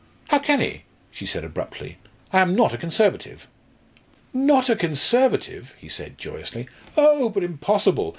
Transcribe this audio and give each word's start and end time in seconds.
"How 0.29 0.39
can 0.39 0.61
he?" 0.61 0.81
she 1.11 1.27
said 1.27 1.43
abruptly. 1.43 1.99
"I 2.33 2.39
am 2.39 2.55
not 2.55 2.73
a 2.73 2.77
Conservative." 2.79 3.47
"Not 4.33 4.67
a 4.67 4.75
Conservative?" 4.75 5.75
he 5.77 5.89
said 5.89 6.17
joyously. 6.17 6.67
"Oh! 6.97 7.29
but 7.29 7.43
impossible! 7.43 8.09